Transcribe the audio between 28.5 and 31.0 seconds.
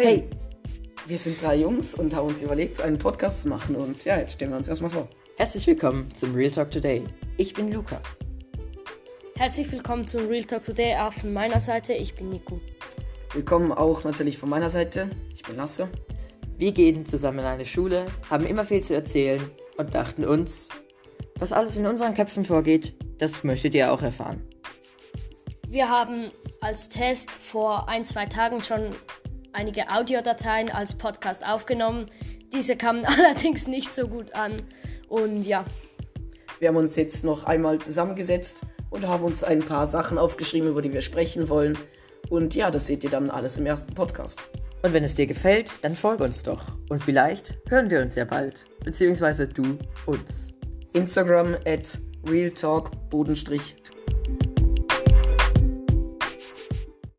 schon einige Audiodateien als